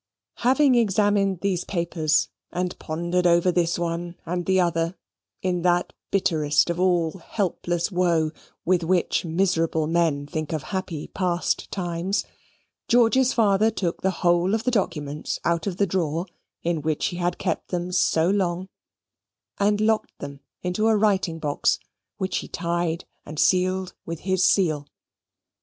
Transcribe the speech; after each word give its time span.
Having 0.37 0.73
examined 0.73 1.41
these 1.41 1.63
papers, 1.63 2.29
and 2.51 2.75
pondered 2.79 3.27
over 3.27 3.51
this 3.51 3.77
one 3.77 4.15
and 4.25 4.47
the 4.47 4.59
other, 4.59 4.95
in 5.43 5.61
that 5.61 5.93
bitterest 6.09 6.71
of 6.71 6.79
all 6.79 7.19
helpless 7.19 7.91
woe, 7.91 8.31
with 8.65 8.83
which 8.83 9.25
miserable 9.25 9.85
men 9.85 10.25
think 10.25 10.53
of 10.53 10.63
happy 10.73 11.05
past 11.05 11.69
times 11.69 12.25
George's 12.87 13.31
father 13.31 13.69
took 13.69 14.01
the 14.01 14.09
whole 14.25 14.55
of 14.55 14.63
the 14.63 14.71
documents 14.71 15.37
out 15.45 15.67
of 15.67 15.77
the 15.77 15.85
drawer 15.85 16.25
in 16.63 16.81
which 16.81 17.05
he 17.09 17.17
had 17.17 17.37
kept 17.37 17.67
them 17.67 17.91
so 17.91 18.27
long, 18.27 18.69
and 19.59 19.79
locked 19.79 20.17
them 20.17 20.39
into 20.63 20.87
a 20.87 20.97
writing 20.97 21.37
box, 21.37 21.77
which 22.17 22.37
he 22.39 22.47
tied, 22.47 23.05
and 23.23 23.37
sealed 23.37 23.93
with 24.07 24.21
his 24.21 24.43
seal. 24.43 24.87